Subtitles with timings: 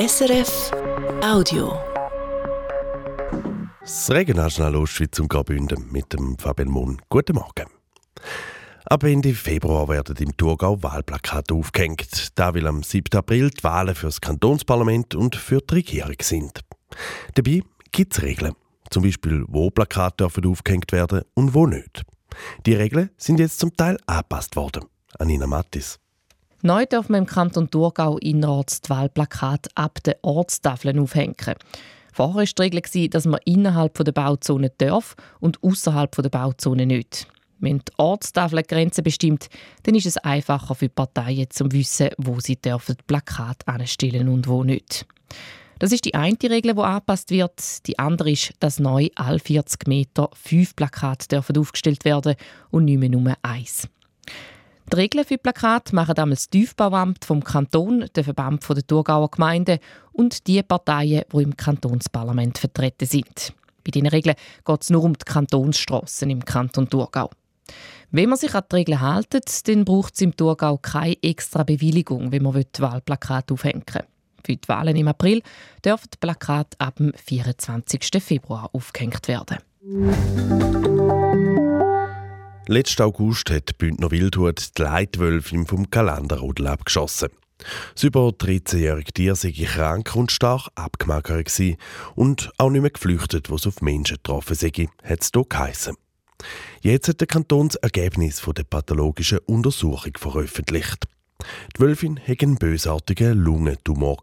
[0.00, 0.72] SRF
[1.22, 1.78] Audio.
[3.82, 7.02] Das Regionaljournal Ostschweiz und Graubünden mit dem Fabian Munn.
[7.10, 7.66] Guten Morgen.
[8.86, 13.14] Ab Ende Februar werden im Thurgau Wahlplakate aufgehängt, da weil am 7.
[13.18, 16.60] April die Wahlen für das Kantonsparlament und für die Regierung sind.
[17.34, 17.60] Dabei
[17.92, 18.54] gibt es Regeln,
[18.88, 22.04] zum Beispiel wo Plakate dürfen aufgehängt werden und wo nicht.
[22.64, 24.84] Die Regeln sind jetzt zum Teil angepasst worden.
[25.18, 26.00] Anina Mattis.
[26.62, 31.54] Neu darf man im Kanton Thurgau innerorts die Wahlplakate ab den Ortstafeln aufhängen.
[32.12, 37.26] Vorher war die Regel, dass man innerhalb der Bauzone darf und außerhalb der Bauzone nicht.
[37.60, 39.48] Wenn die Ortstafel Grenzen bestimmt,
[39.84, 44.46] dann ist es einfacher für die Parteien zu wissen, wo sie dürfen Plakat anstellen und
[44.46, 45.06] wo nicht.
[45.78, 47.86] Das ist die eine Regel, die angepasst wird.
[47.86, 52.34] Die andere ist, dass neu alle 40 Meter fünf Plakate dürfen aufgestellt werden
[52.70, 53.88] und nicht mehr nur eins.
[54.92, 59.78] Die Regeln für Plakate machen damals das Tiefbauamt vom Kanton, der Verband der Thurgauer Gemeinden
[60.12, 63.52] und die Parteien, die im Kantonsparlament vertreten sind.
[63.84, 64.34] Bei diesen Regeln
[64.64, 67.30] geht es nur um die Kantonsstrassen im Kanton Thurgau.
[68.10, 72.32] Wenn man sich an die Regeln hält, dann braucht es im Thurgau keine extra Bewilligung,
[72.32, 74.02] wenn man die Wahlplakate aufhängen will.
[74.44, 75.42] Für die Wahlen im April
[75.84, 78.20] dürfen die Plakate ab dem 24.
[78.20, 79.58] Februar aufgehängt werden.
[82.70, 87.30] Letzten August hat Bündner Wildhut die Leitwölfin vom Kalenderrudel abgeschossen.
[87.94, 91.60] Das über 13-jährige Tier sei krank und stark abgemagert
[92.14, 95.96] und auch nicht mehr geflüchtet, was auf Menschen getroffen sei, hat es hier geheissen.
[96.80, 101.08] Jetzt hat der Kanton das Ergebnis der pathologischen Untersuchung veröffentlicht.
[101.76, 104.22] Die Wölfin hatte einen bösartigen Lungentumor.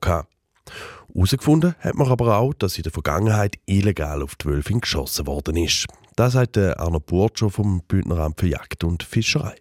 [1.13, 5.57] Herausgefunden hat man aber auch, dass in der Vergangenheit illegal auf die Wölfin geschossen worden
[5.57, 5.87] ist.
[6.15, 9.55] Das sagt Arno Burtscher vom Bündneramt für Jagd und Fischerei.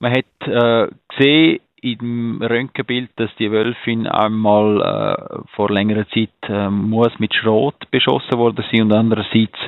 [0.00, 6.68] Man hat äh, gesehen im Röntgenbild, dass die Wölfin einmal äh, vor längerer Zeit äh,
[6.70, 9.58] muss mit Schrot beschossen worden sein und andererseits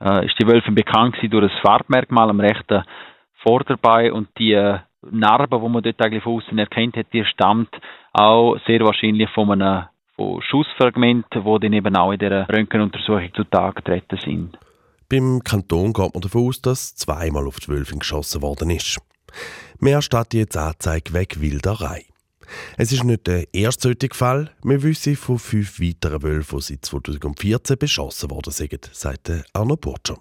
[0.00, 2.84] äh, ist die Wölfin bekannt durch das Farbmerkmal am rechten
[3.42, 4.78] Vorderbein und die äh,
[5.10, 7.70] Narbe, die man dort eigentlich von außen erkennt hat, die stammt
[8.12, 9.84] auch sehr wahrscheinlich von einem
[10.16, 14.58] von Schussfragmenten, die dann eben auch in der Röntgenuntersuchung zutage getreten sind.
[15.08, 18.98] Beim Kanton geht man davon aus, dass zweimal auf die Wölfin geschossen worden ist.
[19.78, 22.04] Mehr statt jetzt Anzeige wegen Wilderei.
[22.76, 24.50] Es ist nicht der erste solche Fall.
[24.62, 30.18] Wir wissen von fünf weiteren Wölfen, die seit 2014 beschossen worden sind, sagt Arno Burtscher.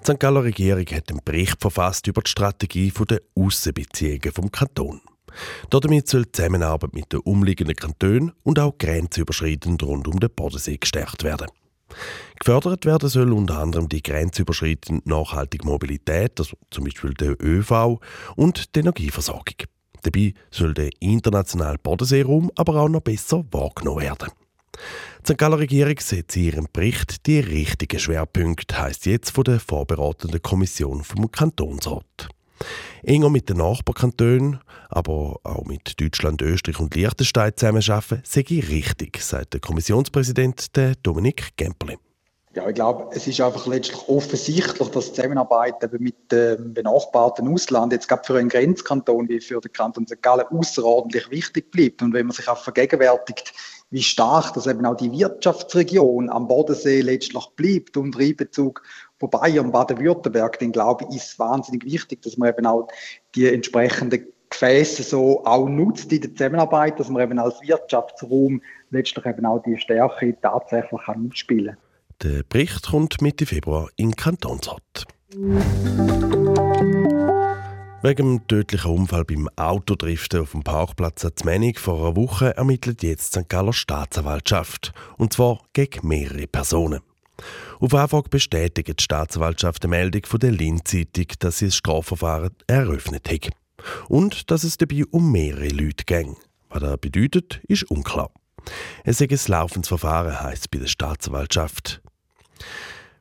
[0.00, 0.20] Die St.
[0.20, 5.00] Galler Regierung hat einen Bericht verfasst über die Strategie der Aussenbeziehungen vom Kanton.
[5.70, 10.76] Damit soll die Zusammenarbeit mit den umliegenden Kantonen und auch grenzüberschreitend rund um den Bodensee
[10.76, 11.48] gestärkt werden.
[12.40, 18.00] Gefördert werden soll unter anderem die grenzüberschreitende nachhaltige Mobilität, also zum Beispiel der ÖV
[18.36, 19.56] und die Energieversorgung.
[20.02, 24.28] Dabei soll der internationale Bodenseeraum aber auch noch besser wahrgenommen werden.
[25.26, 25.38] Die St.
[25.38, 31.02] Galler Regierung setzt in ihrem Bericht die richtigen Schwerpunkte, heisst jetzt von der vorbereitenden Kommission
[31.02, 32.28] vom Kantonsrat.
[33.02, 39.54] Enger mit den Nachbarkantonen, aber auch mit Deutschland, Österreich und Liechtenstein zusammenarbeiten, sei richtig, sagt
[39.54, 40.70] der Kommissionspräsident
[41.02, 41.98] Dominik Gemperle.
[42.56, 47.52] Ja, ich glaube, es ist einfach letztlich offensichtlich, dass die Zusammenarbeit eben mit dem benachbarten
[47.52, 50.22] Ausland jetzt gerade für einen Grenzkanton wie für den Kanton St.
[50.22, 52.00] Gallen außerordentlich wichtig bleibt.
[52.00, 53.52] Und wenn man sich auch vergegenwärtigt,
[53.90, 58.82] wie stark das eben auch die Wirtschaftsregion am Bodensee letztlich bleibt unter Einbezug
[59.18, 62.88] von Bayern, Baden-Württemberg, dann glaube ich, ist wahnsinnig wichtig, dass man eben auch
[63.34, 69.26] die entsprechenden Gefäße so auch nutzt in der Zusammenarbeit, dass man eben als Wirtschaftsraum letztlich
[69.26, 71.76] eben auch die Stärke tatsächlich kann ausspielen
[72.22, 75.06] Der Bericht kommt Mitte Februar in Kantonsrat.
[78.02, 83.34] Wegen dem tödlichen Unfall beim Autodriften auf dem Parkplatz Azmenig vor einer Woche ermittelt jetzt
[83.34, 83.48] die St.
[83.48, 84.92] Galler Staatsanwaltschaft.
[85.18, 87.00] Und zwar gegen mehrere Personen.
[87.80, 93.28] Auf Anfrage bestätigt die Staatsanwaltschaft die Meldung von der Linz-Zeitung, dass sie das Strafverfahren eröffnet
[93.30, 93.50] hat.
[94.08, 96.36] Und dass es dabei um mehrere Leute ging.
[96.70, 98.30] Was das bedeutet, ist unklar.
[99.04, 102.00] Es ist ein laufendes Verfahren, heisst bei der Staatsanwaltschaft.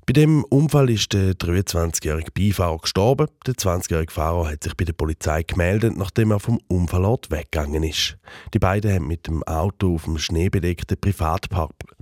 [0.07, 3.27] Bei dem Unfall ist der 23-jährige Beifahrer gestorben.
[3.47, 8.15] Der 20-jährige Fahrer hat sich bei der Polizei gemeldet, nachdem er vom Unfallort weggegangen ist.
[8.53, 10.97] Die beiden haben mit dem Auto auf dem schneebedeckten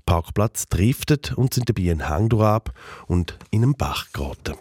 [0.05, 2.73] Privatparkplatz driftet und sind dabei einen Hang ab
[3.07, 4.55] und in einen Bach geraten.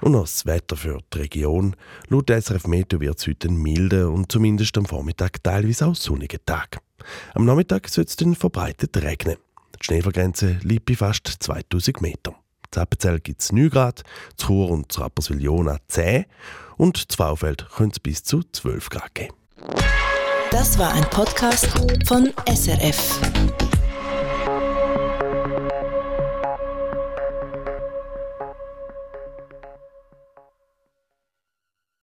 [0.00, 1.76] Und noch das Wetter für die Region.
[2.08, 6.38] Laut SRF Meteo wird es heute ein milder und zumindest am Vormittag teilweise auch sonniger
[6.44, 6.80] Tag.
[7.34, 9.36] Am Nachmittag soll es dann verbreitet regnen.
[9.78, 12.34] Die Schneefallgrenze liegt bei fast 2000 Metern.
[12.74, 14.02] In Appenzell gibt es 9 Grad,
[14.36, 16.24] zu Chur und zu Rapperswil-Jona 10
[16.76, 19.34] und zu Faufeld könnte es bis zu 12 Grad geben.
[20.50, 21.68] Das war ein Podcast
[22.06, 23.20] von SRF.